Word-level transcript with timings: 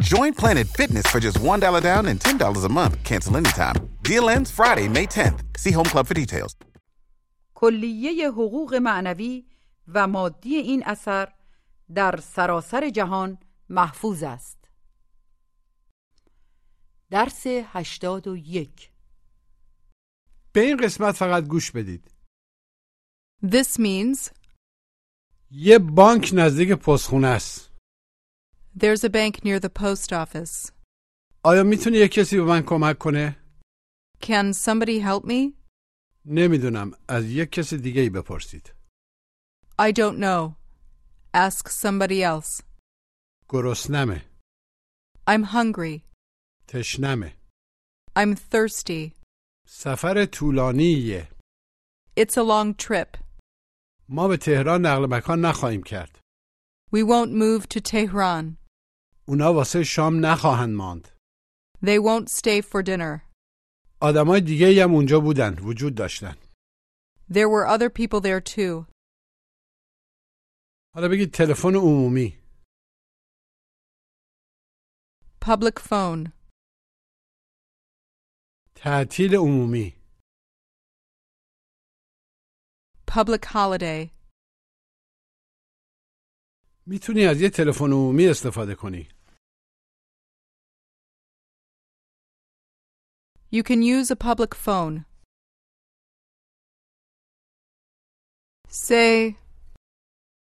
Join 0.00 0.32
Planet 0.32 0.68
Fitness 0.68 1.06
for 1.06 1.18
just 1.18 1.38
$1 1.40 1.82
down 1.82 2.06
and 2.06 2.20
$10 2.20 2.64
a 2.64 2.68
month. 2.68 3.02
Cancel 3.02 3.36
anytime. 3.36 3.74
Deal 4.02 4.30
ends 4.30 4.50
Friday, 4.50 4.88
May 4.88 5.06
10th. 5.06 5.40
See 5.56 5.72
Home 5.72 5.86
Club 5.86 6.06
for 6.06 6.14
details. 6.14 6.54
کلیه 7.54 8.30
حقوق 8.30 8.74
معنوی 8.74 9.44
و 9.88 10.06
مادی 10.06 10.54
این 10.56 10.82
اثر 10.86 11.28
در 11.94 12.20
سراسر 12.22 12.90
جهان 12.90 13.38
محفوظ 13.68 14.22
است 14.22 14.58
درس 17.10 17.46
هشتاد 17.46 18.28
و 18.28 18.36
یک 18.36 18.90
به 20.52 20.60
این 20.60 20.76
قسمت 20.76 21.14
فقط 21.14 21.44
گوش 21.44 21.70
بدید. 21.70 22.10
This 23.46 23.78
means 23.78 24.30
یه 25.50 25.78
بانک 25.78 26.30
نزدیک 26.34 26.72
پستخونه 26.72 27.26
است. 27.26 27.67
there's 28.77 29.03
a 29.03 29.09
bank 29.09 29.43
near 29.43 29.59
the 29.59 29.69
post 29.69 30.11
office. 30.13 30.71
آیا 31.45 31.63
میتونه 31.63 31.97
یه 31.97 32.07
کسی 32.07 32.37
به 32.37 32.43
من 32.43 32.61
کمک 32.61 32.97
کنه؟ 32.97 33.35
Can 34.21 34.53
somebody 34.53 34.99
help 34.99 35.25
me? 35.25 35.53
نمیدونم. 36.25 36.91
از 37.07 37.25
یک 37.25 37.51
کس 37.51 37.73
دیگه 37.73 38.01
ای 38.01 38.09
بپرسید. 38.09 38.73
I 39.81 39.91
don't 39.91 40.17
know. 40.17 40.55
Ask 41.35 41.69
somebody 41.69 42.21
else. 42.23 42.63
گرسنمه. 43.49 44.25
I'm 45.27 45.43
hungry. 45.43 46.01
تشنمه. 46.67 47.33
I'm 48.19 48.35
thirsty. 48.35 49.11
سفر 49.67 50.25
طولانیه. 50.25 51.27
It's 52.19 52.37
a 52.37 52.43
long 52.43 52.73
trip. 52.73 53.17
ما 54.09 54.27
به 54.27 54.37
تهران 54.37 54.85
نقل 54.85 55.17
مکان 55.17 55.41
نخواهیم 55.41 55.83
کرد. 55.83 56.19
We 56.91 57.03
won't 57.03 57.31
move 57.31 57.67
to 57.69 57.79
Tehran. 57.81 58.56
اونا 59.28 59.52
واسه 59.54 59.84
شام 59.84 60.26
نخواهند 60.26 60.74
ماند. 60.74 61.08
They 61.82 61.98
won't 61.98 62.28
stay 62.28 62.62
for 62.62 62.82
dinner. 62.82 63.28
آدمای 64.00 64.40
دیگه 64.40 64.84
هم 64.84 64.94
اونجا 64.94 65.20
بودن. 65.20 65.54
وجود 65.62 65.94
داشتن. 65.94 66.34
There 67.30 67.48
were 67.48 67.66
other 67.66 67.90
people 67.90 68.20
there 68.20 68.40
too. 68.40 68.86
حالا 70.94 71.08
بگید 71.10 71.32
تلفن 71.34 71.74
عمومی. 71.74 72.38
Public 75.44 75.78
phone. 75.88 76.32
تعطیل 78.74 79.34
عمومی. 79.34 79.94
Public 83.10 83.44
holiday. 83.44 84.10
می‌تونی 86.86 87.26
از 87.26 87.40
یه 87.40 87.50
تلفن 87.50 87.92
عمومی 87.92 88.26
استفاده 88.26 88.74
کنی. 88.74 89.08
You 93.51 93.63
can 93.63 93.81
use 93.81 94.09
a 94.11 94.15
public 94.15 94.55
phone. 94.55 95.05
Say, 98.67 99.35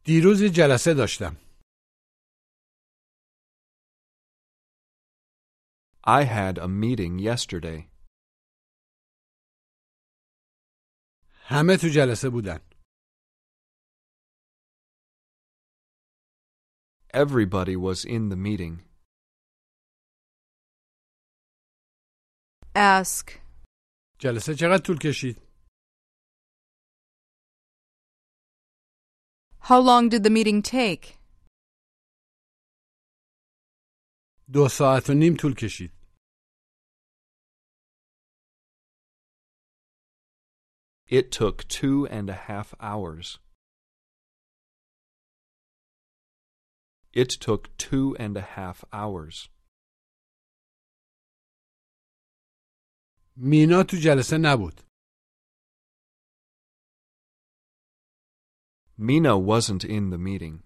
دیروز 0.05 0.41
یه 0.41 0.51
جلسه 0.51 0.95
داشتم. 0.95 1.37
I 6.07 6.25
had 6.25 6.59
a 6.59 6.69
meeting 6.69 7.19
yesterday. 7.19 7.91
همه 11.53 11.77
تو 11.77 11.89
جلسه 11.95 12.31
بودن. 12.31 12.61
Everybody 17.15 17.77
was 17.77 18.05
in 18.05 18.29
the 18.29 18.37
meeting. 18.37 18.91
ask, 22.75 23.31
جلسه 24.19 24.55
چقدر 24.55 24.83
طول 24.87 24.99
کشید؟ 24.99 25.37
How 29.69 29.81
long 29.81 30.09
did 30.09 30.23
the 30.23 30.31
meeting 30.31 30.63
take? 30.63 31.21
دو 34.53 34.69
ساعت 34.69 35.11
و 35.11 35.13
نیم 35.13 35.37
طول 35.41 35.55
کشید. 35.55 35.93
It 41.19 41.33
took 41.33 41.67
two 41.69 42.07
and 42.07 42.31
a 42.31 42.39
half 42.49 42.75
hours. 42.81 43.39
It 47.13 47.31
took 47.47 47.77
two 47.77 48.17
and 48.25 48.37
a 48.37 48.47
half 48.57 48.85
hours. 48.93 49.49
مینا 53.38 53.84
تو 53.84 53.98
جلسه 53.98 54.38
نبود. 54.38 54.82
Mina 58.98 59.38
wasn't 59.38 59.84
in 59.84 60.10
the 60.10 60.18
meeting. 60.18 60.64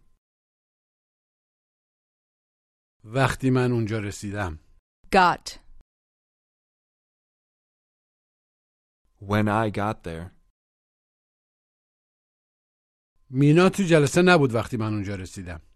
وقتی 3.03 3.50
من 3.50 3.72
اونجا 3.72 4.00
رسیدم. 4.00 4.59
Got. 5.16 5.59
When 9.19 9.47
I 9.47 9.69
got 9.69 10.03
there, 10.03 10.31
مینا 13.30 13.69
تو 13.69 13.84
جلسه 13.84 14.22
نبود 14.25 14.51
وقتی 14.53 14.78
من 14.78 14.94
اونجا 14.94 15.16
رسیدم. 15.16 15.69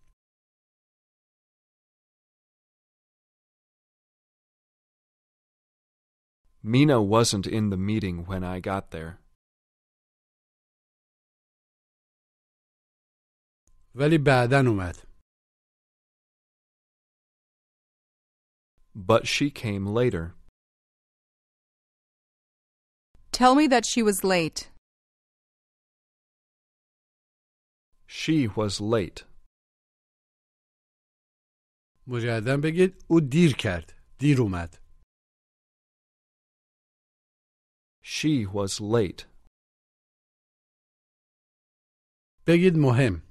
Mina 6.63 7.01
wasn't 7.01 7.47
in 7.47 7.71
the 7.71 7.77
meeting 7.77 8.27
when 8.27 8.43
I 8.45 8.61
got 8.61 8.91
there. 8.91 9.19
ولی 13.95 14.19
بعدا 14.19 14.61
اومد. 14.67 15.09
But 18.95 19.27
she 19.27 19.51
came 19.51 19.87
later. 19.87 20.35
Tell 23.33 23.55
me 23.55 23.67
that 23.69 23.85
she 23.87 24.03
was 24.03 24.25
late. 24.25 24.71
She 28.07 28.49
was 28.49 28.81
late. 28.81 29.25
مجددا 32.07 32.57
بگید 32.63 33.05
او 33.09 33.21
دیر 33.21 33.57
کرد. 33.57 33.93
دیر 34.19 34.41
اومد. 34.41 34.82
She 38.03 38.47
was 38.47 38.81
late. 38.81 39.27
بگید 42.47 42.75
مهم. 42.77 43.23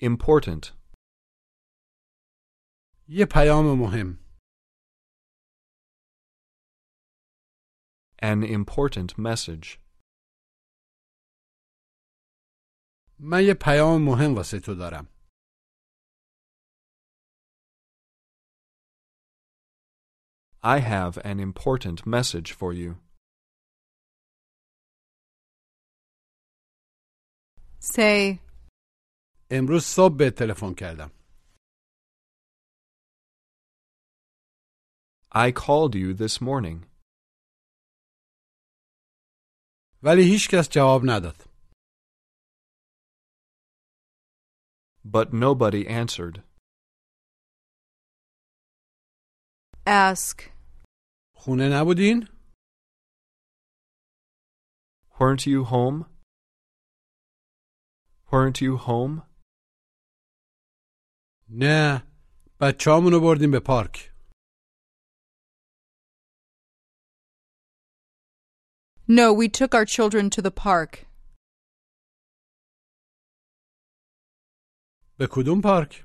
Important. 0.00 0.72
یه 3.08 3.26
پیام 3.30 3.78
مهم. 3.78 4.18
An 8.22 8.42
important 8.42 9.10
message. 9.18 9.78
من 13.18 13.42
یه 13.44 13.54
پیام 13.60 14.02
مهم 14.02 14.34
واسه 14.34 14.60
تو 14.60 14.74
دارم. 14.74 15.08
I 20.62 20.78
have 20.78 21.18
an 21.18 21.40
important 21.40 22.06
message 22.06 22.52
for 22.52 22.72
you. 22.72 22.96
Say, 27.80 28.40
امروز 29.50 29.84
صبح 29.84 30.16
به 30.18 30.30
تلفن 30.30 30.74
کردم. 30.74 31.10
I 35.36 35.50
called 35.50 35.94
you 35.94 36.14
this 36.14 36.40
morning, 36.40 36.86
ولی 40.02 40.22
هیچ 40.22 40.48
کس 40.48 40.68
جواب 40.70 41.02
نداد. 41.04 41.54
but 45.04 45.32
nobody 45.34 45.86
answered. 45.86 46.42
Ask. 49.86 50.50
خونه 51.36 51.68
نبودین؟ 51.72 52.28
Weren't 55.18 55.46
you 55.46 55.64
home? 55.64 56.04
Weren't 58.30 58.58
you 58.60 58.76
home? 58.86 59.22
نه 61.48 62.02
بچه‌هامونو 62.60 63.20
بردیم 63.20 63.50
به 63.50 63.60
پارک 63.66 64.10
No, 69.08 69.32
we 69.40 69.48
took 69.48 69.74
our 69.74 69.84
children 69.84 70.30
to 70.30 70.40
the 70.42 70.50
park. 70.50 71.06
به 75.18 75.28
کدوم 75.32 75.60
پارک؟ 75.64 76.04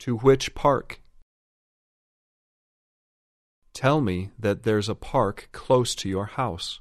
To 0.00 0.16
which 0.16 0.54
park? 0.54 1.00
Tell 3.72 4.00
me 4.00 4.30
that 4.38 4.62
there's 4.64 4.88
a 4.88 4.94
park 4.94 5.48
close 5.52 5.94
to 5.96 6.08
your 6.08 6.26
house. 6.26 6.80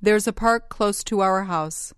There's 0.00 0.26
a 0.26 0.32
park 0.32 0.68
close 0.68 1.02
to 1.04 1.20
our 1.20 1.44
house. 1.44 1.92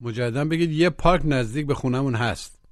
مجددا 0.00 0.44
بگید 0.44 0.70
یه 0.70 0.90
پارک 0.90 1.22
نزدیک 1.24 1.66
به 1.66 1.74
خونمون 1.74 2.14
هست 2.14 2.64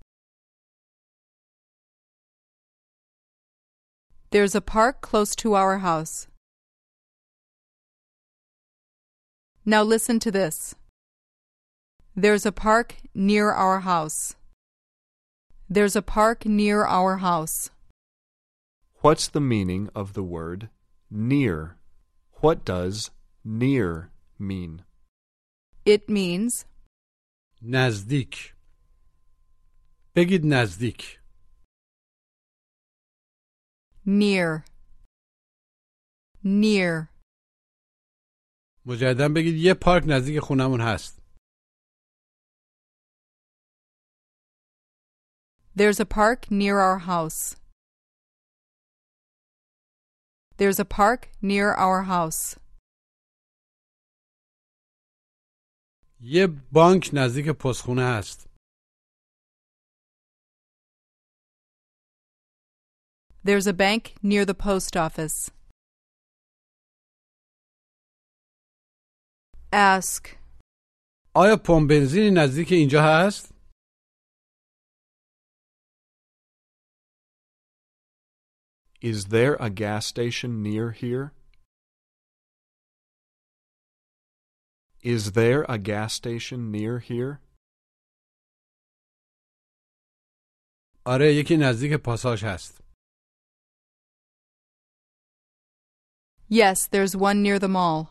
There's 4.30 4.54
a 4.54 4.60
park 4.60 5.02
close 5.02 5.34
to 5.36 5.54
our 5.54 5.78
house. 5.78 6.26
Now 9.66 9.82
listen 9.82 10.18
to 10.20 10.30
this. 10.30 10.74
There's 12.16 12.44
a 12.44 12.52
park 12.52 12.96
near 13.14 13.52
our 13.52 13.80
house. 13.80 14.34
There's 15.70 15.96
a 15.96 16.02
park 16.02 16.44
near 16.44 16.84
our 16.84 17.18
house. 17.18 17.70
What's 19.00 19.28
the 19.28 19.40
meaning 19.40 19.88
of 19.94 20.14
the 20.14 20.22
word 20.22 20.68
near? 21.10 21.76
What 22.40 22.64
does 22.64 23.10
near 23.44 24.10
mean? 24.38 24.82
It 25.84 26.08
means 26.08 26.64
نزدیک 27.62 28.54
بگید 30.14 30.42
نزدیک 30.44 31.20
near. 34.04 34.64
Near. 36.42 37.10
مجددا 38.87 39.29
بگید 39.35 39.55
یه 39.55 39.73
پارک 39.73 40.03
نزدیک 40.07 40.39
خونمون 40.39 40.81
هست 40.81 41.17
There's 45.77 45.99
a 45.99 46.05
park 46.05 46.39
near 46.49 46.79
our 46.79 46.99
house. 47.13 47.55
There's 50.59 50.79
a 50.79 50.85
park 50.85 51.21
near 51.41 51.67
our 51.85 52.01
house. 52.13 52.59
یه 56.21 56.47
بانک 56.71 57.09
نزدیک 57.13 57.45
پستخونه 57.49 58.03
هست 58.03 58.47
There's 63.45 63.67
a 63.67 63.73
bank 63.73 64.03
near 64.23 64.45
the 64.45 64.53
post 64.55 64.97
office. 64.97 65.56
Ask. 69.72 70.28
آیا 71.34 71.56
پمپ 71.56 71.88
بنزینی 71.90 72.30
نزدیک 72.30 72.72
اینجا 72.72 73.02
هست؟ 73.02 73.52
Is 79.00 79.26
there 79.26 79.54
a 79.54 79.70
gas 79.70 80.06
station 80.06 80.62
near 80.62 80.90
here? 80.92 81.32
Is 85.02 85.32
there 85.32 85.64
a 85.68 85.78
gas 85.78 86.12
station 86.14 86.70
near 86.70 86.98
here? 87.00 87.40
آره 91.06 91.34
یکی 91.34 91.56
نزدیک 91.60 91.92
پاساژ 92.04 92.44
هست 92.44 92.82
Yes, 96.48 96.86
there's 96.86 97.16
one 97.16 97.42
near 97.42 97.58
the 97.58 97.68
mall. 97.68 98.10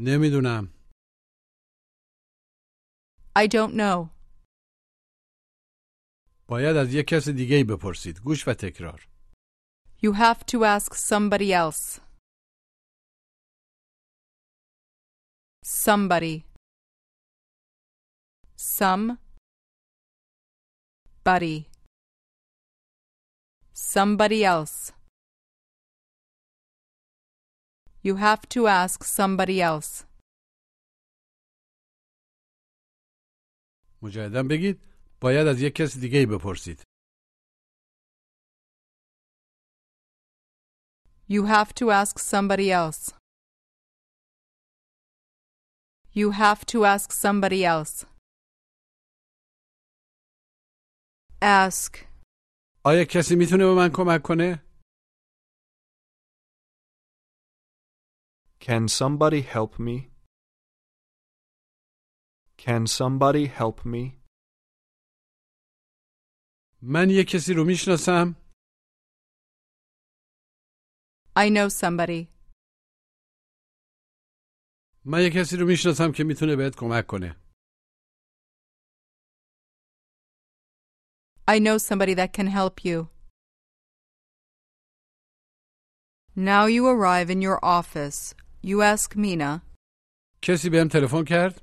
نمی‌دونم 0.00 0.74
I 3.38 3.46
don't 3.46 3.74
know. 3.74 4.10
باید 6.48 6.76
از 6.76 6.94
یه 6.94 7.02
کس 7.02 7.28
دیگه 7.28 7.56
ای 7.56 7.64
بپرسید 7.64 8.20
گوش 8.20 8.48
و 8.48 8.54
تکرار 8.54 9.08
You 10.02 10.12
have 10.12 10.40
to 10.52 10.64
ask 10.64 10.94
somebody 10.94 11.52
else. 11.52 12.00
Somebody. 15.64 16.44
Some. 18.56 19.18
Buddy. 21.24 21.58
Somebody 23.74 24.44
else. 24.44 24.92
You 28.03 28.15
have 28.17 28.41
to 28.55 28.67
ask 28.67 29.03
somebody 29.03 29.61
else. 29.61 30.05
مجددا 34.01 34.43
بگید 34.43 34.79
باید 35.21 35.47
از 35.47 35.61
یه 35.61 35.69
کس 35.69 35.97
دیگه 35.97 36.19
ای 36.19 36.25
بپرسید 36.25 36.81
You 41.27 41.43
have 41.45 41.73
to 41.79 41.89
ask 41.89 42.19
somebody 42.19 42.71
else. 42.71 43.13
You 46.13 46.31
have 46.31 46.65
to 46.67 46.85
ask 46.85 47.11
somebody 47.11 47.65
else. 47.65 48.05
Ask. 51.41 52.05
آیا 52.83 53.05
کسی 53.09 53.35
میتونه 53.35 53.63
به 53.65 53.73
من 53.73 53.89
کمک 53.93 54.21
کنه؟ 54.21 54.61
Can 58.59 58.87
somebody 58.87 59.41
help 59.41 59.79
me? 59.79 60.09
Can 62.57 62.87
somebody 62.87 63.45
help 63.47 63.85
me? 63.85 64.21
من 66.81 67.09
یه 67.09 67.23
کسی 67.23 67.53
رو 67.53 67.63
میشناسم 67.65 68.35
I 71.37 71.49
know 71.49 71.69
somebody. 71.69 72.27
من 75.05 75.19
یه 75.21 75.29
کسی 75.35 75.57
رو 75.57 75.65
میشناسم 75.67 76.11
که 76.11 76.23
میتونه 76.23 76.55
بهت 76.55 76.75
کمک 76.77 77.07
کنه 77.07 77.35
I 81.47 81.59
know 81.59 81.77
somebody 81.77 82.13
that 82.15 82.33
can 82.33 82.47
help 82.47 82.83
you. 82.85 83.09
Now 86.35 86.65
you 86.65 86.87
arrive 86.87 87.29
in 87.29 87.41
your 87.41 87.59
office. 87.63 88.33
You 88.63 88.81
ask 88.81 89.15
Mina. 89.15 89.61
کسی 90.41 90.69
بهم 90.69 90.87
تلفن 90.91 91.23
کرد؟ 91.27 91.61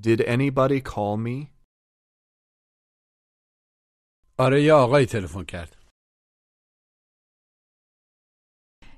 Did 0.00 0.20
anybody 0.20 0.80
call 0.80 1.16
me? 1.26 1.48
آره 4.38 4.62
یه 4.62 4.72
آقایی 4.72 5.06
تلفن 5.06 5.44
کرد. 5.44 5.78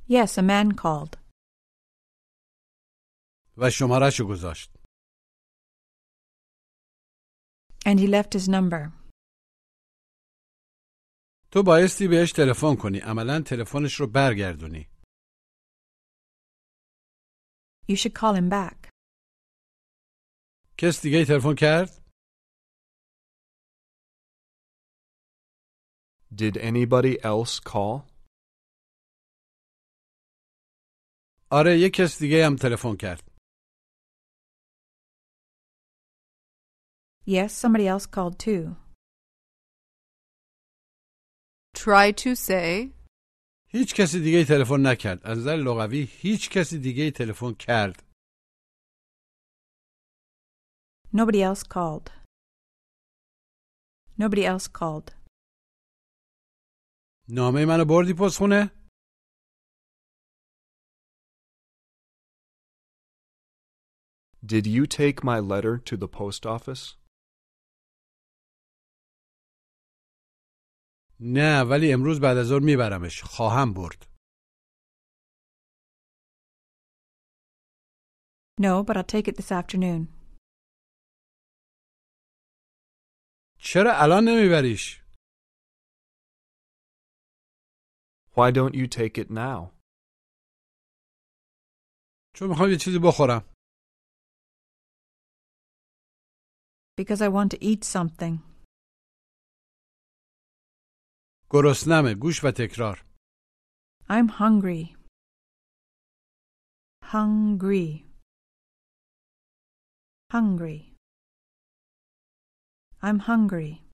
Yes, 0.09 0.39
a 0.39 0.43
man 0.43 0.73
called. 0.77 1.17
و 3.57 3.71
شمارش 3.71 4.21
گذاشت. 4.21 4.71
And 7.87 7.99
he 8.01 8.07
left 8.07 8.35
his 8.35 8.49
number. 8.49 8.93
تو 11.56 11.64
بایستی 11.64 12.08
بهش 12.08 12.32
تلفن 12.32 12.76
کنی. 12.76 13.00
عملا 13.00 13.42
تلفنش 13.42 13.94
رو 14.00 14.08
برگردونی. 14.08 14.88
You 17.92 17.96
should 17.96 18.14
call 18.14 18.36
him 18.36 18.50
back. 18.50 18.90
کس 20.78 21.02
دیگه 21.02 21.26
تلفن 21.26 21.56
کرد؟ 21.56 21.90
Did 26.34 26.58
anybody 26.58 27.20
else 27.22 27.60
call? 27.70 28.10
آره 31.52 31.80
یه 31.80 31.90
کس 31.90 32.20
دیگه 32.20 32.46
هم 32.46 32.56
تلفن 32.56 32.96
کرد. 32.96 33.24
Yes, 37.28 37.52
somebody 37.54 37.88
else 37.88 38.06
called 38.06 38.38
too. 38.40 38.85
Try 41.77 42.13
to 42.13 42.35
say. 42.35 42.95
هیچ 43.73 43.95
کسی 43.95 44.21
دیگه 44.21 44.39
ای 44.39 44.45
تلفن 44.45 44.87
نکرد. 44.87 45.27
از 45.27 45.39
نظر 45.39 45.57
لغوی 45.57 46.03
هیچ 46.11 46.51
کسی 46.51 46.79
دیگه 46.79 47.03
ای 47.03 47.11
تلفن 47.11 47.55
کرد. 47.55 48.03
Nobody 51.13 51.43
else 51.43 51.63
called. 51.63 52.11
Nobody 54.19 54.45
else 54.45 54.69
called. 54.69 55.21
نامه 57.29 57.65
منو 57.65 57.85
بردی 57.85 58.15
پستخونه؟ 58.19 58.71
Did 64.47 64.67
you 64.67 64.87
take 64.87 65.23
my 65.23 65.39
letter 65.39 65.79
to 65.79 65.97
the 65.97 66.09
post 66.09 66.47
office? 66.47 66.97
نه 71.20 71.62
ولی 71.62 71.94
امروز 71.94 72.20
بعد 72.20 72.38
از 72.38 72.46
ظهر 72.46 72.60
میبرمش. 72.60 73.24
خواهم 73.24 73.74
برد. 73.74 74.16
No, 78.62 78.84
but 78.88 78.96
I'll 78.98 79.04
take 79.04 79.28
it 79.28 79.36
this 79.36 79.52
afternoon. 79.52 80.08
چرا 83.60 83.92
الان 83.96 84.24
نمیبریش؟ 84.28 85.02
Why 88.38 88.52
don't 88.52 88.74
you 88.76 88.88
take 88.88 89.18
it 89.18 89.30
now? 89.30 89.72
چون 92.36 92.50
می‌خوام 92.50 92.70
یه 92.70 92.78
چیزی 92.78 93.00
بخورم. 93.04 93.54
Because 96.98 97.22
I 97.22 97.30
want 97.30 97.50
to 97.52 97.60
eat 97.62 97.84
something. 97.84 98.55
گرسنمه. 101.52 102.16
گوش 102.22 102.44
و 102.44 102.52
تکرار. 102.58 103.06
I'm 104.10 104.30
hungry. 104.42 104.96
Hungry. 107.14 108.06
Hungry. 110.32 110.96
I'm 113.02 113.20
hungry. 113.20 113.86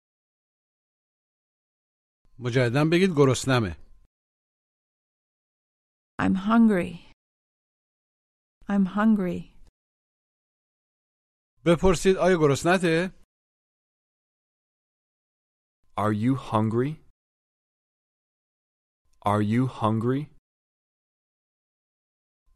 مجددا 2.40 2.86
بگید 2.92 3.10
گرسنمه. 3.18 3.76
I'm 6.22 6.36
hungry. 6.36 7.14
I'm 8.70 8.86
hungry. 8.86 9.52
بپرسید 11.66 12.16
آیا 12.18 12.38
گرسنته؟ 12.42 13.22
Are 15.98 16.14
you 16.14 16.36
hungry? 16.52 17.01
Are 19.23 19.43
you 19.43 19.67
hungry? 19.67 20.31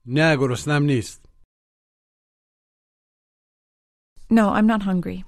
نه 0.07 0.37
گرسنم 0.37 0.83
نیست. 0.83 1.27
No, 4.31 4.51
I'm 4.51 4.67
not 4.67 4.83
hungry. 4.83 5.25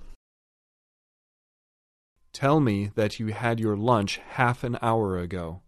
Tell 2.32 2.60
me 2.60 2.76
that 2.98 3.18
you 3.20 3.26
had 3.28 3.60
your 3.60 3.76
lunch 3.76 4.12
half 4.38 4.64
an 4.64 4.78
hour 4.80 5.18
ago. 5.18 5.62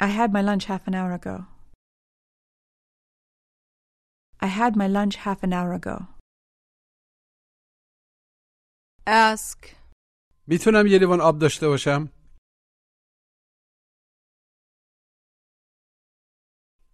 I 0.00 0.08
had 0.08 0.32
my 0.32 0.42
lunch 0.42 0.64
half 0.66 0.86
an 0.86 0.94
hour 0.94 1.12
ago. 1.12 1.46
I 4.40 4.48
had 4.48 4.76
my 4.76 4.86
lunch 4.86 5.16
half 5.16 5.42
an 5.42 5.52
hour 5.52 5.72
ago. 5.72 6.08
Ask. 9.06 9.74
میتونم 10.50 10.86
یه 10.86 10.98
لیوان 10.98 11.20
آب 11.20 11.38
داشته 11.38 11.68
باشم؟ 11.68 12.08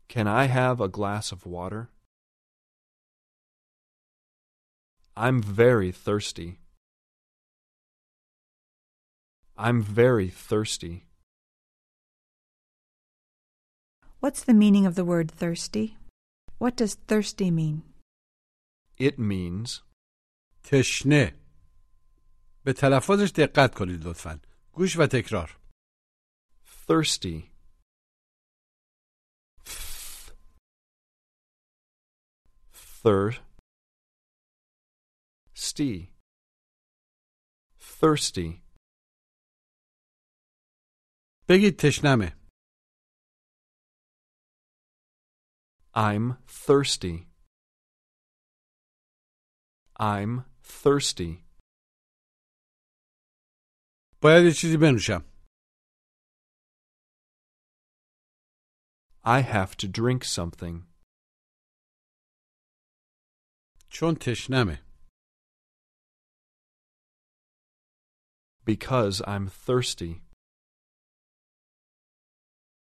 Can 0.09 0.27
I 0.27 0.45
have 0.47 0.79
a 0.81 0.89
glass 0.89 1.33
of 1.33 1.47
water? 1.47 1.89
I'm 5.17 5.41
very 5.43 5.93
thirsty. 5.93 6.59
I'm 9.57 9.83
very 9.83 10.29
thirsty. 10.29 11.07
What's 14.21 14.45
the 14.45 14.55
meaning 14.55 14.87
of 14.87 14.95
the 14.95 15.05
word 15.05 15.31
thirsty? 15.31 15.97
What 16.59 16.77
does 16.77 16.95
thirsty 17.11 17.51
mean? 17.51 17.83
It 18.99 19.19
means 19.19 19.83
تشنه. 20.63 21.33
به 22.68 22.74
تلفظش 22.74 23.32
دقت 23.36 23.76
کنید 23.76 24.08
لطفا. 24.08 24.40
گوش 24.72 24.98
و 25.00 25.08
تکرار. 25.08 25.60
thirsty. 26.88 27.52
Third. 33.04 33.36
Sti. 35.54 36.14
Thirsty. 37.80 38.62
بگید 41.50 41.80
تشنمه. 41.80 42.38
I'm 45.96 46.38
thirsty. 46.48 47.28
I'm 50.00 50.44
thirsty. 50.64 51.47
باید 54.23 54.45
یه 54.45 54.53
چیزی 54.53 54.77
بنوشم. 54.77 55.25
I 59.25 59.41
have 59.43 59.77
to 59.77 59.87
drink 59.87 60.25
something. 60.25 60.93
چون 63.89 64.15
تشنمه. 64.21 64.83
Because 68.65 69.21
I'm 69.27 69.49
thirsty. 69.49 70.23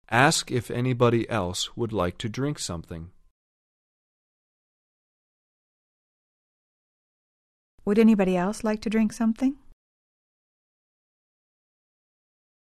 Ask 0.09 0.51
if 0.51 0.71
anybody 0.71 1.29
else 1.29 1.75
would 1.75 1.91
like 1.91 2.17
to 2.19 2.29
drink 2.29 2.59
something. 2.59 3.11
Would 7.85 7.99
anybody 7.99 8.35
else 8.35 8.63
like 8.63 8.81
to 8.81 8.89
drink 8.89 9.13
something? 9.13 9.53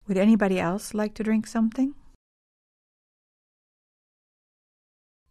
Would 0.08 0.18
anybody 0.18 0.60
else 0.60 0.94
like 0.94 1.13
to 1.15 1.24
drink 1.24 1.48
something? 1.48 1.96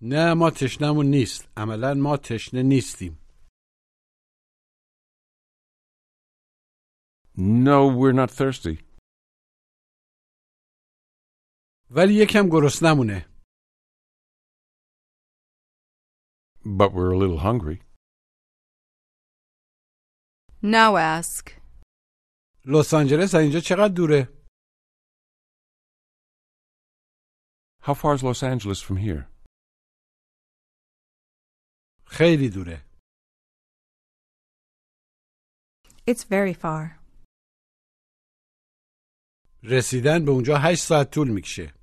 نه 0.03 0.35
ما 0.35 0.51
تشنمون 0.51 1.07
نیست. 1.07 1.49
عملا 1.57 1.95
ما 1.95 2.17
تشنه 2.17 2.63
نیستیم. 2.63 3.19
No, 7.37 7.89
we're 7.89 8.13
not 8.13 8.31
thirsty. 8.31 8.85
ولی 11.91 12.15
یکم 12.15 12.49
گرسنمونه. 12.53 13.27
But 16.65 16.93
we're 16.93 17.13
a 17.13 17.19
little 17.19 17.39
hungry. 17.39 17.83
Now 20.63 20.97
ask. 20.97 21.51
لس 22.65 22.95
آنجلس 22.95 23.35
از 23.35 23.41
اینجا 23.41 23.61
چقدر 23.61 23.95
دوره؟ 23.95 24.34
How 27.85 27.95
far 27.95 28.15
is 28.15 28.23
Los 28.23 28.43
Angeles 28.43 28.81
from 28.83 28.97
here? 28.97 29.27
خیلی 32.07 32.51
دوره. 32.55 32.85
It's 36.07 36.25
very 36.25 36.55
far. 36.55 37.01
رسیدن 39.63 40.25
به 40.25 40.31
اونجا 40.31 40.55
هشت 40.59 40.83
ساعت 40.89 41.15
طول 41.15 41.29
میکشه. 41.31 41.75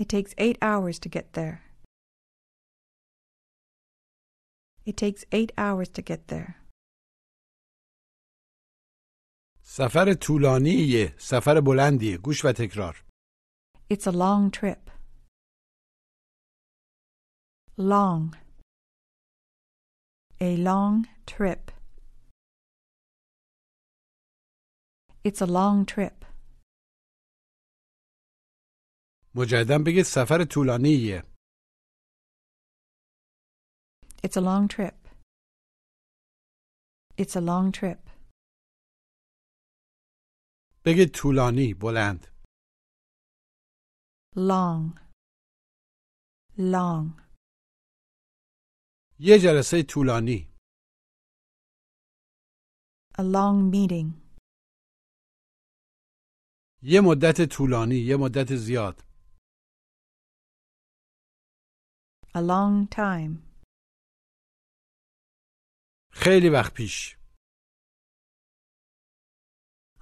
It 0.00 0.08
takes 0.08 0.34
eight 0.38 0.58
hours 0.62 0.98
to 0.98 1.08
get 1.08 1.32
there. 1.34 1.56
It 4.86 4.96
takes 4.96 5.24
eight 5.32 5.52
hours 5.58 5.88
to 5.96 6.02
get 6.02 6.28
there. 6.28 6.56
سفر 9.67 10.13
طولانیه. 10.21 11.15
سفر 11.19 11.61
بلندیه. 11.65 12.17
گوش 12.17 12.45
و 12.45 12.51
تکرار. 12.57 13.05
It's 13.93 14.07
a 14.07 14.11
long 14.11 14.51
trip. 14.51 14.91
Long. 17.77 18.35
A 20.41 20.57
long 20.57 21.07
trip. 21.25 21.71
It's 25.25 25.41
a 25.41 25.45
long 25.45 25.85
trip. 25.85 26.25
مجددا 29.35 29.77
بگید 29.85 30.05
سفر 30.05 30.45
طولانیه. 30.51 31.23
It's 34.23 34.37
a 34.37 34.41
long 34.41 34.67
trip. 34.67 35.07
It's 37.17 37.35
a 37.35 37.41
long 37.41 37.71
trip. 37.71 38.14
بگید 40.85 41.11
طولانی. 41.13 41.73
بلند. 41.73 42.27
Long. 44.35 44.99
Long. 46.57 47.21
یه 49.19 49.39
جلسه 49.43 49.83
طولانی. 49.83 50.55
A 53.13 53.21
long 53.21 53.71
meeting. 53.73 54.09
یه 56.81 57.01
مدت 57.01 57.49
طولانی. 57.55 57.95
یه 57.95 58.15
مدت 58.19 58.55
زیاد. 58.55 58.99
A 62.35 62.39
long 62.51 62.89
time. 62.95 63.45
خیلی 66.11 66.49
وقت 66.49 66.73
پیش. 66.73 67.14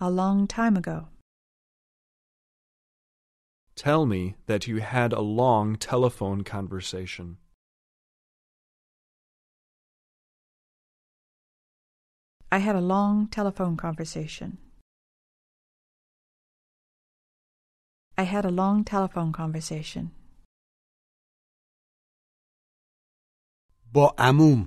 A 0.02 0.10
long 0.10 0.46
time 0.46 0.76
ago. 0.76 1.08
Tell 3.74 4.06
me 4.06 4.34
that 4.46 4.66
you 4.66 4.80
had 4.80 5.12
a 5.12 5.20
long 5.20 5.76
telephone 5.76 6.42
conversation. 6.42 7.38
I 12.50 12.58
had 12.58 12.76
a 12.76 12.80
long 12.80 13.28
telephone 13.28 13.76
conversation. 13.76 14.58
I 18.16 18.22
had 18.22 18.44
a 18.44 18.50
long 18.50 18.84
telephone 18.84 19.32
conversation. 19.32 20.10
با 23.92 24.14
عموم. 24.18 24.66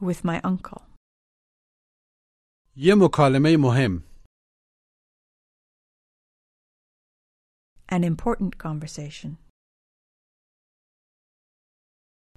With 0.00 0.24
my 0.24 0.40
uncle. 0.42 0.87
یه 2.78 2.94
مکالمه 2.94 3.56
مهم. 3.60 4.04
An 7.88 8.02
important 8.04 8.58
conversation. 8.58 9.38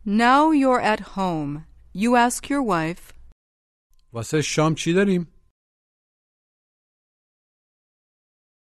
Now 0.05 0.51
you're 0.51 0.81
at 0.93 1.01
home. 1.17 1.65
You 1.93 2.15
ask 2.15 2.49
your 2.49 2.63
wife, 2.63 3.13
واسه 4.13 4.41
شام 4.41 4.75
چی 4.77 4.93
داریم؟ 4.93 5.27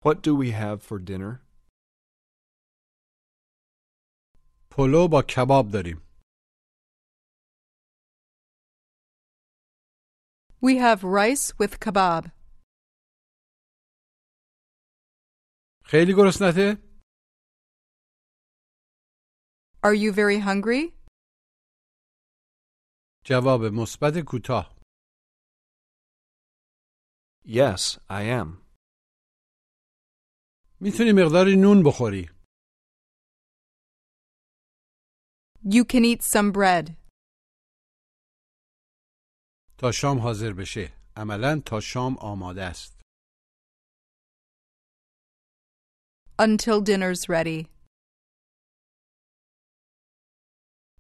What 0.05 0.23
do 0.23 0.35
we 0.35 0.51
have 0.53 0.83
for 0.83 0.99
dinner? 0.99 1.41
پلو 4.71 5.09
با 5.09 5.23
کباب 5.23 5.71
داریم. 5.73 6.03
We 10.61 10.77
have 10.79 11.05
rice 11.05 11.53
with 11.59 11.81
kebab. 11.81 12.31
خیلی 15.85 16.15
گرسنته؟ 16.17 16.79
Are 19.83 19.95
you 19.95 20.13
very 20.13 20.39
hungry? 20.41 20.95
جواب 23.25 23.61
مثبت 23.73 24.13
کوتاه. 24.27 24.79
Yes, 27.47 27.99
I 28.09 28.23
am. 28.23 28.65
میتونی 30.81 31.13
مقداری 31.17 31.57
نون 31.57 31.83
بخوری. 31.87 32.31
You 35.65 35.85
can 35.85 36.05
eat 36.05 36.23
some 36.23 36.53
bread. 36.53 36.98
تا 39.79 39.93
شام 39.93 40.19
حاضر 40.19 40.53
بشه. 40.53 40.93
عملا 41.17 41.61
تا 41.67 41.81
شام 41.81 42.17
آماده 42.19 42.63
است. 42.63 43.01
Until 46.39 46.81
dinner's 46.81 47.29
ready. 47.29 47.69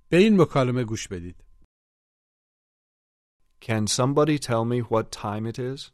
به 0.08 0.16
این 0.16 0.40
مکالمه 0.40 0.84
گوش 0.84 1.08
بدید. 1.08 1.44
Can 3.60 3.86
somebody 3.86 4.38
tell 4.38 4.64
me 4.64 4.80
what 4.82 5.10
time 5.10 5.46
it 5.46 5.58
is? 5.58 5.90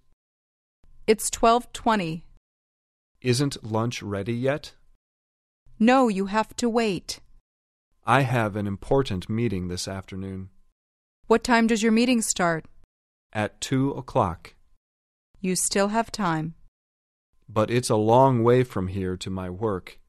It's 1.07 1.31
12:20. 1.31 2.25
Isn't 3.23 3.63
lunch 3.63 4.03
ready 4.03 4.37
yet? 4.51 4.75
No, 5.79 6.09
you 6.09 6.27
have 6.27 6.51
to 6.57 6.69
wait. 6.69 7.21
I 8.19 8.21
have 8.23 8.57
an 8.57 8.67
important 8.67 9.29
meeting 9.29 9.69
this 9.69 9.87
afternoon. 9.99 10.51
What 11.31 11.45
time 11.45 11.67
does 11.71 11.83
your 11.85 11.93
meeting 12.01 12.21
start? 12.23 12.63
At 13.36 13.60
two 13.60 13.92
o'clock. 13.92 14.56
You 15.42 15.58
still 15.58 15.90
have 15.90 16.10
time. 16.10 16.56
But 17.50 17.70
it's 17.70 17.90
a 17.90 17.98
long 17.98 18.44
way 18.44 18.64
from 18.64 18.88
here 18.88 19.18
to 19.18 19.30
my 19.30 19.50
work. 19.50 20.00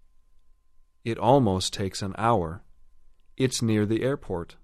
It 1.05 1.19
almost 1.19 1.73
takes 1.73 2.03
an 2.03 2.15
hour. 2.17 2.62
It's 3.37 3.61
near 3.61 3.85
the 3.85 4.05
airport. 4.05 4.55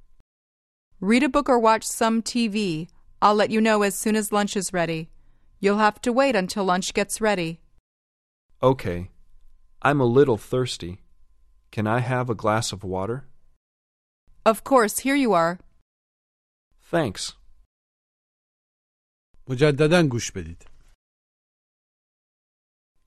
Read 1.01 1.25
a 1.25 1.29
book 1.29 1.48
or 1.48 1.59
watch 1.59 1.83
some 1.83 2.22
TV. 2.22 2.87
I'll 3.20 3.35
let 3.35 3.51
you 3.51 3.61
know 3.61 3.83
as 3.83 3.96
soon 3.96 4.14
as 4.14 4.31
lunch 4.31 4.57
is 4.57 4.72
ready. 4.72 5.09
You'll 5.59 5.79
have 5.79 6.01
to 6.03 6.12
wait 6.12 6.37
until 6.37 6.64
lunch 6.64 6.94
gets 6.94 7.20
ready. 7.20 7.59
Okay. 8.62 9.11
I'm 9.83 10.01
a 10.01 10.05
little 10.18 10.38
thirsty. 10.38 11.01
Can 11.72 11.88
I 11.88 11.98
have 11.98 12.31
a 12.31 12.37
glass 12.37 12.70
of 12.70 12.85
water? 12.85 13.25
Of 14.46 14.62
course, 14.62 15.01
here 15.01 15.16
you 15.16 15.33
are. 15.33 15.59
Thanks. 16.81 17.35
مجددا 19.49 20.07
گوش 20.12 20.31
بدید. 20.31 20.65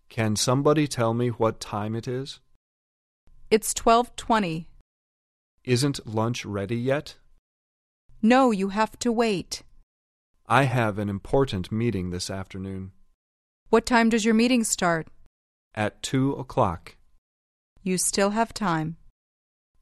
Can 0.09 0.35
somebody 0.37 0.89
tell 0.89 1.15
me 1.15 1.29
what 1.29 1.61
time 1.61 1.95
it 1.95 2.09
is? 2.09 2.41
It's 3.51 3.73
12:20. 3.75 4.67
Isn't 5.65 6.07
lunch 6.07 6.45
ready 6.45 6.81
yet? 6.93 7.17
No, 8.23 8.51
you 8.51 8.69
have 8.71 8.99
to 9.05 9.11
wait. 9.13 9.63
I 10.47 10.65
have 10.65 10.99
an 10.99 11.09
important 11.09 11.71
meeting 11.71 12.11
this 12.11 12.29
afternoon. 12.29 12.93
What 13.69 13.87
time 13.87 14.09
does 14.09 14.25
your 14.25 14.35
meeting 14.35 14.65
start? 14.65 15.07
At 15.75 16.03
two 16.03 16.33
o'clock. 16.33 16.97
You 17.83 17.97
still 17.99 18.31
have 18.31 18.53
time. 18.53 18.97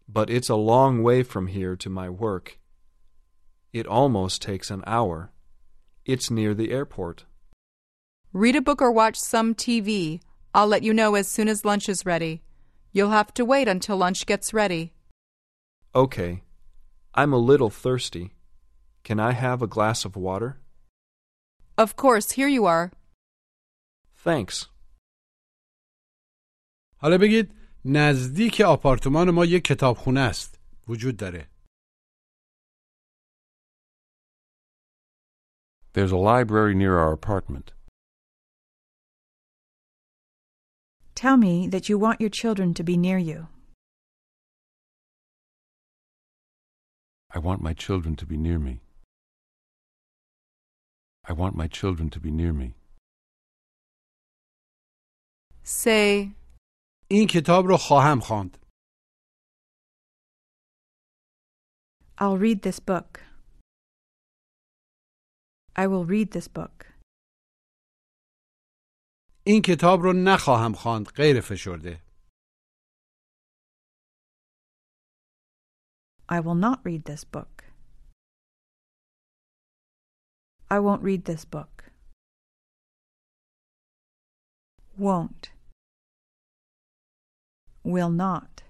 But 0.06 0.28
it's 0.30 0.50
a 0.50 0.64
long 0.74 1.02
way 1.02 1.22
from 1.22 1.46
here 1.46 1.74
to 1.76 1.90
my 1.90 2.08
work. 2.10 2.58
It 3.72 3.86
almost 3.86 4.42
takes 4.42 4.70
an 4.70 4.82
hour. 4.86 5.31
It's 6.04 6.30
near 6.30 6.54
the 6.54 6.70
airport. 6.70 7.24
Read 8.32 8.56
a 8.56 8.62
book 8.68 8.80
or 8.82 8.92
watch 8.92 9.16
some 9.16 9.54
TV. 9.54 10.20
I'll 10.54 10.66
let 10.66 10.82
you 10.82 10.92
know 10.92 11.14
as 11.14 11.28
soon 11.28 11.48
as 11.48 11.64
lunch 11.64 11.88
is 11.88 12.06
ready. 12.06 12.42
You'll 12.92 13.10
have 13.10 13.32
to 13.34 13.44
wait 13.44 13.68
until 13.68 13.96
lunch 13.96 14.26
gets 14.26 14.54
ready. 14.54 14.92
Okay. 15.94 16.42
I'm 17.14 17.32
a 17.32 17.44
little 17.50 17.70
thirsty. 17.70 18.34
Can 19.02 19.18
I 19.20 19.32
have 19.32 19.62
a 19.62 19.66
glass 19.66 20.04
of 20.04 20.16
water? 20.16 20.58
Of 21.76 21.96
course, 21.96 22.32
here 22.32 22.48
you 22.48 22.64
are. 22.66 22.92
Thanks. 24.24 24.66
حالا 27.00 27.18
بگید 27.18 27.54
نزدیک 27.84 28.60
آپارتمان 28.60 29.30
ما 29.30 29.44
یک 29.44 29.64
کتابخونه 29.64 30.20
است. 30.20 30.58
وجود 30.88 31.16
داره. 31.16 31.48
There's 35.94 36.12
a 36.12 36.16
library 36.16 36.74
near 36.74 36.98
our 36.98 37.12
apartment. 37.12 37.72
Tell 41.14 41.36
me 41.36 41.66
that 41.68 41.88
you 41.88 41.98
want 41.98 42.20
your 42.20 42.30
children 42.30 42.74
to 42.74 42.84
be 42.84 42.96
near 42.96 43.18
you. 43.18 43.48
I 47.34 47.38
want 47.40 47.60
my 47.60 47.74
children 47.74 48.14
to 48.16 48.26
be 48.26 48.36
near 48.36 48.58
me. 48.58 48.80
I 51.24 51.32
want 51.32 51.54
my 51.56 51.66
children 51.66 52.08
to 52.10 52.20
be 52.20 52.30
near 52.30 52.52
me. 52.52 52.74
Say, 55.64 56.32
این 57.10 57.26
کتاب 57.26 57.66
رو 57.66 57.76
خواهم 57.76 58.20
خواند. 58.20 58.58
I'll 62.18 62.38
read 62.38 62.62
this 62.62 62.80
book. 62.80 63.20
I 65.76 65.86
will 65.86 66.04
read 66.04 66.30
this 66.32 66.48
book. 66.48 66.86
این 69.46 69.62
کتاب 69.62 70.00
رو 70.02 70.12
نخواهم 70.24 70.72
خواند 70.72 71.06
غیر 71.08 71.40
فشرده. 71.40 72.02
I 76.28 76.40
will 76.40 76.54
not 76.54 76.80
read 76.84 77.04
this 77.04 77.24
book. 77.24 77.64
I 80.70 80.78
won't 80.80 81.02
read 81.02 81.24
this 81.24 81.44
book. 81.46 81.90
Won't. 84.98 85.52
Will 87.82 88.10
not. 88.10 88.62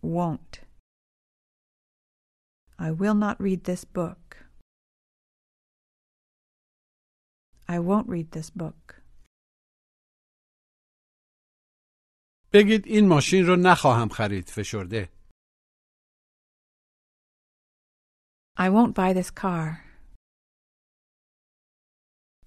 Won't. 0.00 0.60
I 2.78 2.90
will 2.90 3.14
not 3.14 3.36
read 3.38 3.64
this 3.64 3.84
book. 3.84 4.22
I 7.68 7.78
won't 7.78 8.08
read 8.08 8.30
this 8.30 8.50
book. 8.50 9.02
بگید 12.52 12.86
این 12.86 13.08
ماشین 13.08 13.46
رو 13.46 13.56
نخواهم 13.56 14.08
خرید 14.08 14.48
فشرده. 14.48 15.08
I 18.58 18.68
won't 18.68 18.94
buy 18.94 19.12
this 19.12 19.30
car. 19.30 19.84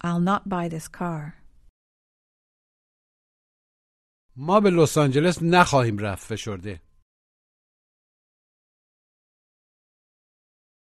I'll 0.02 0.20
not 0.20 0.50
buy 0.50 0.70
this 0.70 0.88
car. 0.88 1.46
ما 4.38 4.60
به 4.60 4.70
لس 4.70 4.98
آنجلس 4.98 5.40
نخواهیم 5.42 5.98
رفت 5.98 6.34
فشرده. 6.34 6.82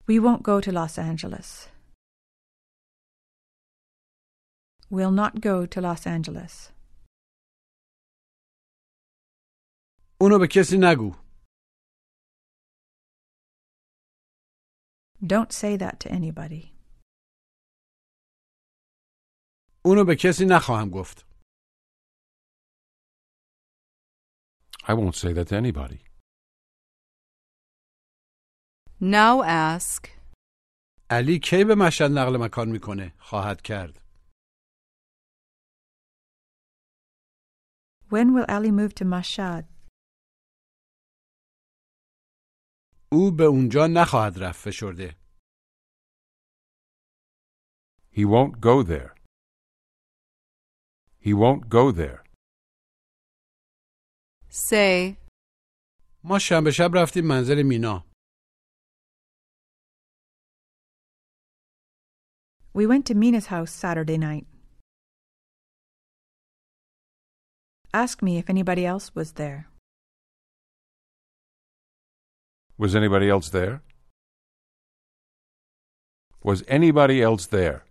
We 0.08 0.18
won't 0.18 0.42
go 0.42 0.60
to 0.60 0.72
Los 0.72 0.98
Angeles. 0.98 1.68
We'll 4.95 5.17
not 5.23 5.33
go 5.49 5.55
to 5.73 5.81
Los 5.81 6.03
Angeles. 6.07 6.71
اونو 10.21 10.39
به 10.39 10.47
کسی 10.51 10.77
نگو. 10.79 11.11
Don't 15.33 15.51
say 15.51 15.77
that 15.77 15.99
to 15.99 16.09
anybody. 16.09 16.75
اونو 19.85 20.05
به 20.07 20.15
کسی 20.19 20.45
نخواهم 20.49 20.89
گفت. 20.89 21.25
I 24.83 24.93
won't 24.93 25.15
say 25.15 25.33
that 25.33 25.47
to 25.49 25.55
anybody. 25.55 25.99
now 29.01 29.43
ask, 29.43 30.09
علی 31.09 31.39
کی 31.43 31.63
به 31.63 31.75
مشهد 31.77 32.11
نقل 32.11 32.45
مکان 32.45 32.69
می‌کنه؟ 32.71 33.13
خواهد 33.19 33.61
کرد. 33.61 34.04
When 38.08 38.34
will 38.34 38.46
Ali 38.48 38.70
move 38.70 38.94
to 38.96 39.04
Mashhad? 39.04 39.64
او 43.12 43.30
به 43.30 43.44
اونجا 43.44 43.86
نخواهد 43.86 44.38
رفت 44.38 44.68
فشرده. 44.68 45.16
He 48.12 48.24
won't 48.24 48.60
go 48.60 48.82
there. 48.82 49.14
He 51.20 51.32
won't 51.34 51.68
go 51.68 51.92
there. 51.92 52.24
say, 54.50 55.16
ما 56.24 56.38
شنبه 56.38 56.70
شب 56.70 56.90
رفتیم 56.94 57.24
منزل 57.24 57.62
مینا. 57.62 58.04
We 62.74 62.86
went 62.86 63.06
to 63.06 63.14
Mina's 63.14 63.46
house 63.46 63.72
Saturday 63.72 64.18
night. 64.18 64.46
Ask 68.03 68.21
me 68.21 68.33
if 68.41 68.49
anybody 68.49 68.85
else 68.85 69.07
was 69.15 69.29
there. 69.41 69.61
Was 72.77 72.93
anybody 72.93 73.29
else 73.29 73.47
there? 73.49 73.75
Was 76.43 76.59
anybody 76.67 77.21
else 77.21 77.45
there? 77.45 77.81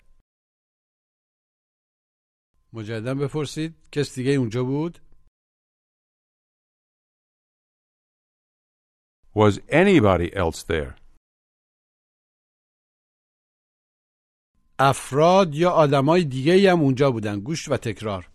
مجددا 2.72 3.14
بپرسید 3.14 3.74
کس 3.92 4.14
دیگه 4.14 4.30
اونجا 4.30 4.64
بود؟ 4.64 4.98
Was 9.34 9.58
anybody 9.70 10.30
else 10.34 10.62
there? 10.64 11.00
افراد 14.78 15.54
یا 15.54 15.70
آدمای 15.70 16.24
دیگه 16.24 16.72
هم 16.72 16.80
اونجا 16.80 17.10
بودن. 17.10 17.40
گوش 17.40 17.68
و 17.68 17.76
تکرار. 17.76 18.33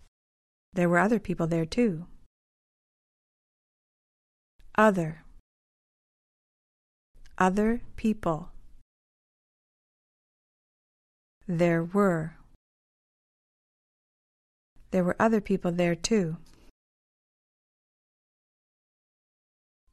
There 0.73 0.89
were 0.89 0.99
other 0.99 1.19
people 1.19 1.47
there 1.47 1.65
too. 1.65 2.05
Other. 4.77 5.23
Other 7.37 7.81
people. 7.95 8.39
There 11.47 11.83
were. 11.83 12.23
There 14.91 15.03
were 15.03 15.15
other 15.19 15.41
people 15.41 15.71
there 15.71 15.95
too. 15.95 16.37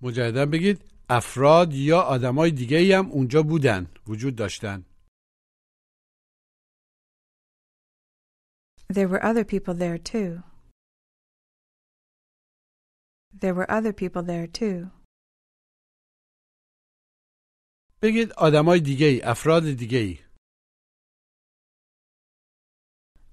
مجددا 0.03 0.47
بگید 0.53 0.85
افراد 1.11 1.73
یا 1.73 2.01
آدمای 2.01 2.51
دیگه 2.51 2.99
هم 2.99 3.11
اونجا 3.11 3.43
بودن. 3.43 3.87
وجود 4.09 4.37
داشتن. 4.37 4.85
There 8.93 9.09
were 9.09 9.25
other 9.25 9.45
people 9.45 9.75
there 9.75 9.99
too. 9.99 10.43
There 13.41 13.55
were 13.55 13.71
other 13.71 13.93
people 13.93 14.23
there 14.23 14.47
too. 14.47 14.91
بگید 18.03 18.33
آدمای 18.33 18.81
دیگه 18.81 19.07
ای. 19.07 19.23
افراد 19.23 19.63
دیگه 19.79 19.99
ای. 19.99 20.19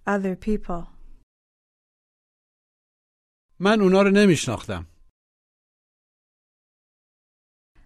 Other 0.08 0.36
people. 0.36 0.88
من 3.60 3.82
اونا 3.82 4.02
رو 4.02 4.10
نمیشناختم. 4.14 4.86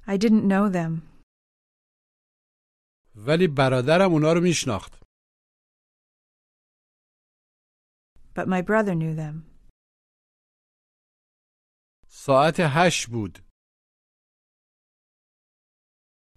I 0.08 0.18
didn't 0.18 0.46
know 0.52 0.70
them, 0.70 1.02
ولی 3.16 3.48
برادرم 3.48 4.12
اونا 4.12 4.34
رو 4.34 4.42
میشناخت. 4.42 4.94
but 8.36 8.48
my 8.48 8.62
brother 8.62 8.96
knew 8.96 9.16
them. 9.16 9.36
ساعت 12.18 12.56
هشت 12.60 13.10
بود. 13.10 13.40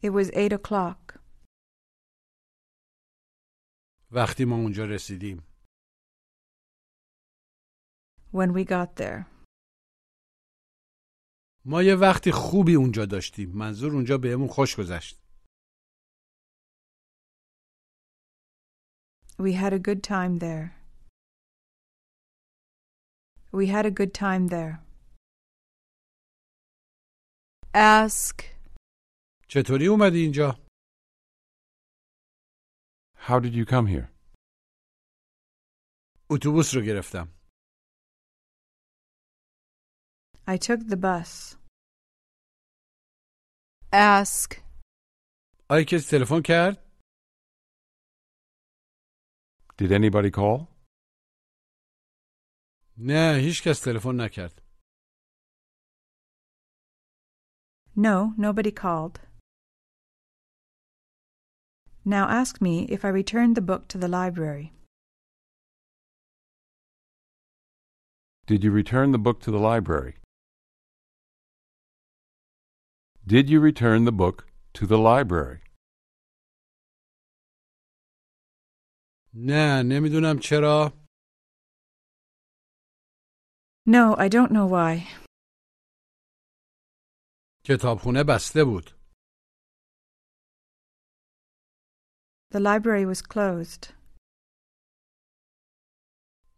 It 0.02 0.10
was 0.10 0.30
eight 0.34 0.52
o'clock 0.52 1.18
وقتی 4.10 4.44
ما 4.44 4.56
اونجا 4.56 4.84
رسیدیم. 4.84 5.42
when 8.32 8.52
we 8.52 8.64
got 8.64 8.96
there. 8.96 9.26
ما 11.64 11.82
یه 11.82 11.94
وقتی 11.94 12.30
خوبی 12.32 12.74
اونجا 12.74 13.04
داشتیم. 13.04 13.50
منظور 13.58 13.92
اونجا 13.92 14.18
بهمون 14.18 14.48
خوش 14.48 14.76
گذشت. 14.78 15.20
We 19.38 19.52
had 19.52 19.72
a 19.72 19.78
good 19.78 20.02
time 20.02 20.38
there. 20.38 20.66
We 23.52 23.66
had 23.66 23.84
a 23.86 23.90
good 23.90 24.12
time 24.14 24.48
there. 24.48 24.74
ask, 27.74 28.42
چطوری 29.48 29.86
اومدی 29.86 30.18
اینجا؟ 30.18 30.66
How 33.16 33.40
did 33.40 33.54
you 33.54 33.64
come 33.70 33.86
here? 33.86 34.08
اتوبوس 36.30 36.74
رو 36.74 36.82
گرفتم. 36.82 37.28
I 40.48 40.56
took 40.56 40.80
the 40.90 40.96
bus. 40.96 41.56
ask, 43.92 44.62
آیا 45.70 45.84
کسی 45.88 46.10
تلفن 46.10 46.42
کرد؟ 46.44 46.86
Did 49.78 49.90
anybody 49.90 50.30
call? 50.30 50.76
نه 52.98 53.38
هیچ 53.44 53.62
کس 53.62 53.80
تلفن 53.80 54.20
نکرد 54.20 54.62
No, 57.94 58.34
nobody 58.36 58.70
called. 58.70 59.20
Now 62.04 62.28
ask 62.28 62.60
me 62.60 62.84
if 62.88 63.04
I 63.04 63.08
returned 63.08 63.56
the 63.56 63.60
book 63.60 63.88
to 63.88 63.98
the 63.98 64.08
library. 64.08 64.72
Did 68.46 68.62
you 68.62 68.70
return 68.70 69.10
the 69.12 69.18
book 69.18 69.40
to 69.40 69.50
the 69.50 69.58
library? 69.58 70.14
Did 73.26 73.50
you 73.50 73.58
return 73.58 74.04
the 74.04 74.12
book 74.12 74.46
to 74.74 74.86
the 74.86 74.98
library? 74.98 75.60
نه 79.34 79.82
نمیدونم 79.82 80.38
چرا 80.38 80.92
No, 83.86 84.14
I 84.16 84.28
don't 84.28 84.52
know 84.52 84.66
why. 84.66 85.08
کتابخونه 87.65 88.23
بسته 88.23 88.63
بود 88.63 88.85
The 92.53 92.59
library 92.59 93.05
was 93.05 93.21
closed. 93.21 93.93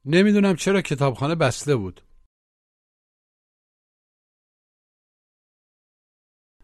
نمی‌دونم 0.05 0.55
چرا 0.59 0.81
کتابخانه 0.81 1.35
بسته 1.35 1.75
بود 1.75 2.01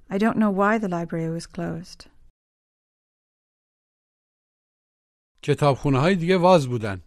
I 0.10 0.18
don't 0.18 0.38
know 0.38 0.50
why 0.50 0.78
the 0.80 0.88
library 0.88 1.30
was 1.30 1.46
closed. 1.46 2.10
کتابخونه 5.44 6.00
های 6.00 6.16
دیگه 6.16 6.38
واز 6.38 6.68
بودن 6.68 7.02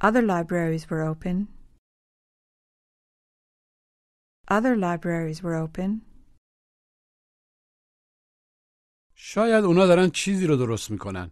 Other 0.00 0.22
libraries 0.22 0.90
were 0.90 1.02
open. 1.02 1.55
Other 4.47 4.75
libraries 4.75 5.41
were 5.43 5.55
open. 5.55 6.01
شاید 9.15 9.63
اونا 9.63 9.87
دارن 9.87 10.09
چیزی 10.09 10.47
رو 10.47 10.55
درست 10.55 10.91
میکنن 10.91 11.31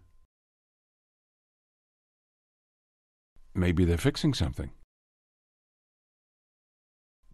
Maybe 3.56 3.84
they're 3.86 3.98
fixing 3.98 4.34
something. 4.34 4.70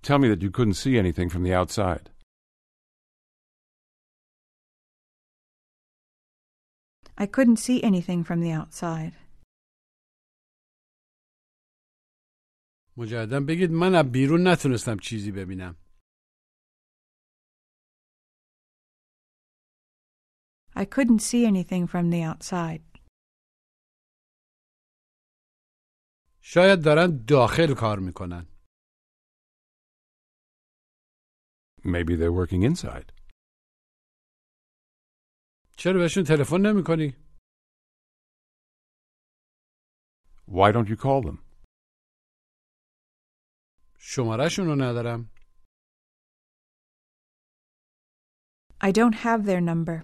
Tell 0.02 0.20
me 0.20 0.28
that 0.30 0.42
you 0.42 0.52
couldn't 0.52 0.74
see 0.84 0.98
anything 0.98 1.30
from 1.30 1.44
the 1.44 1.54
outside. 1.54 2.10
I 7.18 7.26
couldn't 7.26 7.58
see 7.58 7.82
anything 7.84 8.24
from 8.24 8.42
the 8.42 8.52
outside. 8.52 9.14
مجددا 12.97 13.41
بگید 13.49 13.71
من 13.71 13.95
از 13.95 14.13
بیرون 14.13 14.49
نتونستم 14.49 14.97
چیزی 15.03 15.33
ببینم 15.33 15.77
I 20.77 20.85
couldn't 20.85 21.21
see 21.21 21.45
anything 21.47 21.87
from 21.87 22.11
the 22.11 22.23
outside. 22.31 22.83
شاید 26.41 26.85
دارن 26.85 27.25
داخل 27.29 27.75
کار 27.81 27.99
می‌کنن 27.99 28.47
Maybe 31.85 32.17
they're 32.17 32.33
working 32.33 32.63
inside. 32.63 33.13
چرا 35.77 36.01
بهشون 36.01 36.25
تلفن 36.25 36.61
نمی‌کنی؟ 36.67 37.17
Why 40.49 40.73
don't 40.73 40.89
you 40.89 40.97
call 40.97 41.23
them? 41.23 41.50
شمارهشون 44.00 44.66
رو 44.66 44.76
ندارم 44.76 45.30
I 48.82 48.92
don't 48.92 49.16
have 49.16 49.46
their 49.46 49.62
number. 49.62 49.98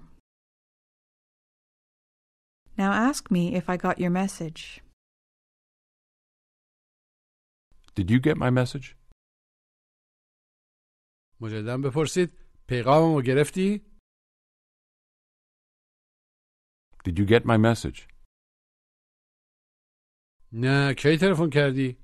Now 2.78 2.92
ask 3.10 3.30
me 3.30 3.44
if 3.60 3.70
I 3.70 3.78
got 3.78 4.00
your 4.00 4.10
message. 4.10 4.82
Did 7.96 8.10
you 8.10 8.20
get 8.20 8.38
my 8.38 8.50
message? 8.50 8.96
مجددا 11.42 11.78
بپرسید 11.78 12.30
پیغاممو 12.68 13.22
گرفتی؟ 13.22 13.82
Did 17.06 17.20
you 17.20 17.26
get 17.26 17.46
my 17.46 17.58
message? 17.58 18.08
نه 20.54 20.94
کی 20.98 21.18
تلفن 21.22 21.50
کردی؟ 21.54 21.98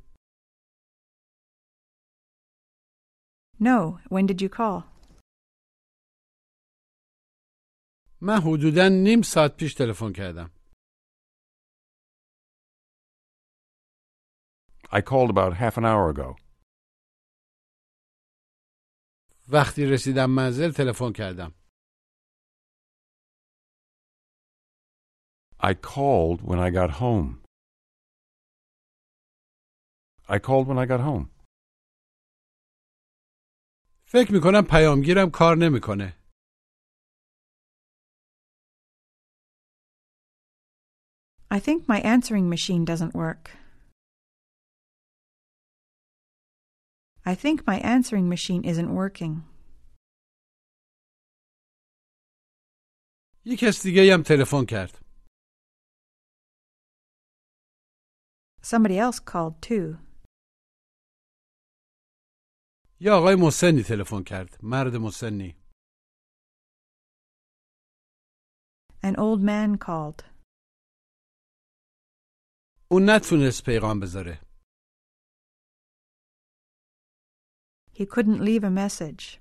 No, 3.62 4.00
when 4.10 4.26
did 4.26 4.42
you 4.42 4.50
call? 4.50 4.84
من 8.22 8.40
حدودا 8.42 8.90
نیم 8.90 9.22
ساعت 9.22 9.58
پیش 9.58 9.74
تلفن 9.74 10.14
کردم 10.14 10.50
I 14.92 15.02
called 15.02 15.30
about 15.30 15.54
half 15.54 15.78
an 15.78 15.86
hour 15.86 16.10
ago. 16.10 16.36
وقتی 19.50 19.86
رسیدم 19.86 20.30
منزل 20.30 20.72
تلفن 20.72 21.14
کردم 21.14 21.54
I 25.60 25.74
called 25.74 26.42
when 26.42 26.60
I 26.60 26.70
got 26.70 26.92
home. 26.92 27.42
I 30.30 30.40
called 30.40 30.68
when 30.68 30.78
I 30.78 30.86
got 30.86 31.00
home. 31.00 31.31
فکر 34.13 34.33
می‌کنم 34.33 34.63
پیامگیرم 34.71 35.31
کار 35.31 35.57
نمی‌کنه 35.57 36.17
I 41.51 41.59
think 41.67 41.81
my 41.89 42.01
answering 42.15 42.47
machine 42.55 42.85
doesn't 42.85 43.15
work. 43.15 43.45
I 47.25 47.35
think 47.43 47.57
my 47.67 47.79
answering 47.95 48.29
machine 48.29 48.63
isn't 48.65 48.91
working. 49.03 49.35
یک 53.45 53.59
کس 53.59 53.83
دیگه 53.83 54.15
هم 54.15 54.23
تلفن 54.23 54.65
کرد 54.65 54.99
Somebody 58.63 58.99
else 58.99 59.19
called 59.19 59.63
too. 59.63 60.12
یا 63.05 63.19
آقای 63.19 63.35
مسنی 63.35 63.83
تلفن 63.83 64.23
کرد 64.23 64.59
مرد 64.65 64.97
مسنی 64.97 65.57
An 69.05 69.17
old 69.17 69.43
man 69.43 69.77
called. 69.79 70.25
اون 72.91 73.03
نتونست 73.11 73.65
پیغام 73.65 74.01
بذاره 74.01 74.41
He 77.95 78.07
couldn't 78.07 78.41
leave 78.41 78.65
a 78.65 78.71
message. 78.71 79.41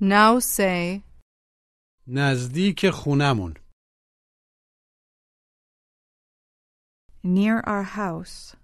Now 0.00 0.38
say, 0.38 1.02
نزدیک 2.06 2.90
خونمون 2.90 3.54
Near 7.24 7.60
our 7.66 7.82
house. 7.82 8.57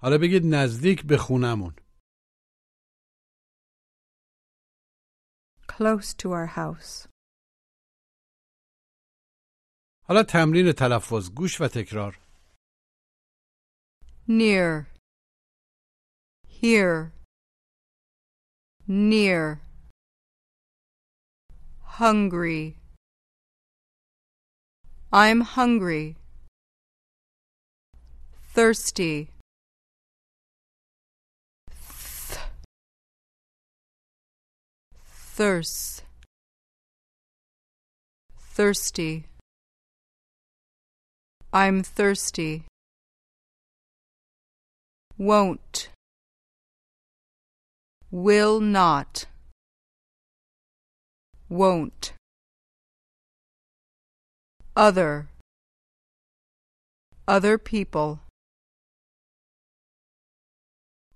حالا 0.00 0.18
بگید 0.18 0.42
نزدیک 0.54 1.06
به 1.06 1.16
خونمون 1.16 1.74
Close 5.68 6.14
to 6.14 6.28
our 6.32 6.46
house. 6.56 7.08
حالا 10.08 10.22
تمرین 10.22 10.72
تلفظ 10.72 11.30
گوش 11.30 11.60
و 11.60 11.68
تکرار 11.68 12.28
near, 14.28 14.88
here, 16.46 17.12
near, 18.86 19.60
hungry. 21.98 22.76
I'm 25.10 25.40
hungry. 25.40 26.16
Thirsty. 28.54 29.30
thirst. 35.37 36.03
Thirsty. 38.55 39.25
I'm 41.51 41.83
thirsty. 41.83 42.63
Won't. 45.17 45.89
Will 48.11 48.59
not. 48.59 49.25
Won't. 51.49 52.13
Other. 54.75 55.27
Other 57.27 57.57
people. 57.57 58.19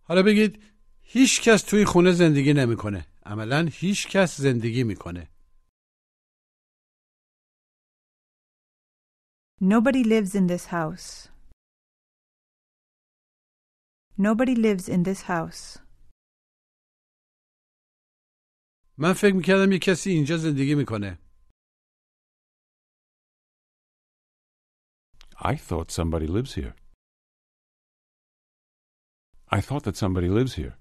حالا 0.03 0.23
بگید 0.23 0.63
هیچ 1.01 1.41
کس 1.41 1.63
توی 1.63 1.85
خونه 1.85 2.11
زندگی 2.11 2.53
نمیکنه. 2.53 3.05
عملا 3.25 3.69
هیچ 3.71 4.07
کس 4.07 4.37
زندگی 4.37 4.83
میکنه. 4.83 5.29
Nobody 9.61 10.03
lives 10.03 10.35
in 10.35 10.45
this 10.47 10.65
house. 10.77 11.29
Nobody 14.17 14.55
lives 14.55 14.87
in 14.89 15.03
this 15.03 15.21
house. 15.21 15.79
من 18.97 19.13
فکر 19.13 19.33
میکردم 19.35 19.71
یه 19.71 19.79
کسی 19.79 20.09
اینجا 20.09 20.37
زندگی 20.37 20.75
میکنه. 20.75 21.19
I 25.37 25.55
thought 25.55 25.91
somebody 25.91 26.27
lives 26.27 26.53
here. 26.55 26.73
I 29.51 29.61
thought 29.61 29.83
that 29.83 29.95
somebody 29.95 30.29
lives 30.29 30.55
here. 30.55 30.80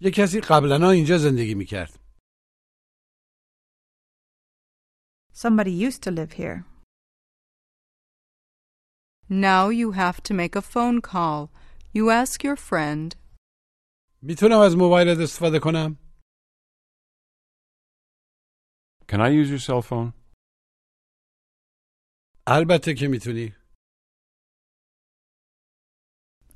یه 0.00 0.10
کسی 0.10 0.40
قبلا 0.40 0.90
اینجا 0.90 1.18
زندگی 1.18 1.54
میکرد. 1.54 1.98
Somebody 5.32 5.70
used 5.70 6.02
to 6.02 6.10
live 6.10 6.32
here. 6.32 6.64
Now 9.28 9.68
you 9.80 9.92
have 9.92 10.22
to 10.22 10.34
make 10.34 10.54
a 10.56 10.62
phone 10.62 11.00
call. 11.00 11.50
You 11.96 12.10
ask 12.10 12.44
your 12.44 12.56
friend, 12.56 13.16
میتونم 14.22 14.58
از 14.66 14.76
موبایلت 14.76 15.18
استفاده 15.20 15.58
کنم؟ 15.62 15.98
Can 19.08 19.20
I 19.20 19.30
use 19.30 19.50
your 19.50 19.60
cell 19.66 19.82
phone? 19.82 20.12
البته 22.46 22.94
که 22.94 23.08
میتونی. 23.08 23.54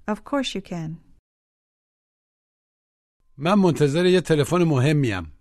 Of 0.09 0.25
course 0.25 0.55
you 0.55 0.63
can. 0.63 1.02
من 3.39 3.55
منتظر 3.55 4.07
یه 4.07 4.21
تلفن 4.21 4.63
مهمیم. 4.69 5.39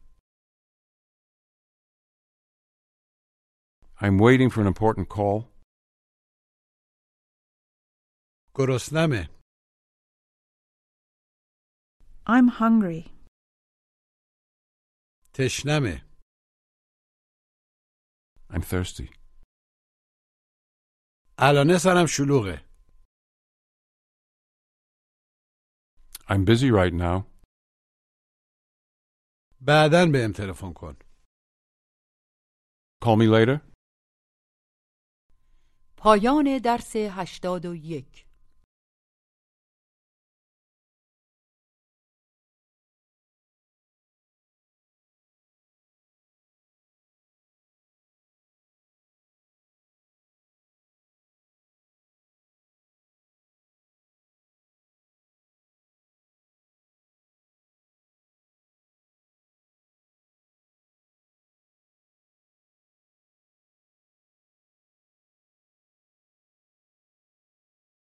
I'm 3.99 4.17
waiting 4.19 4.49
for 4.49 4.61
an 4.61 4.67
important 4.67 5.09
call. 5.09 5.49
گرسنمه. 8.55 9.29
I'm 12.27 12.47
hungry. 12.49 13.09
تشنمه. 15.33 16.07
I'm 18.49 18.61
thirsty. 18.61 19.09
الانه 21.39 21.77
سرم 21.77 22.05
شلوغه. 22.07 22.67
I'm 26.29 26.45
busy 26.45 26.71
right 26.71 26.93
now. 26.93 27.30
بعدا 29.64 30.06
بهم 30.06 30.32
تلفن 30.32 30.72
کن. 30.72 30.96
Call 33.04 33.16
me 33.16 33.28
later. 33.28 33.60
پایان 35.96 36.58
درس 36.58 36.96
81 36.96 38.31